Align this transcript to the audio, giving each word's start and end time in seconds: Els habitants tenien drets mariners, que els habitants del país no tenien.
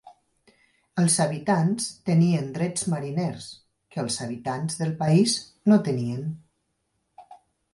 Els 1.01 1.17
habitants 1.25 1.89
tenien 2.09 2.47
drets 2.55 2.87
mariners, 2.93 3.51
que 3.93 4.01
els 4.05 4.17
habitants 4.25 4.81
del 4.81 4.97
país 5.05 5.37
no 5.73 5.79
tenien. 5.91 6.25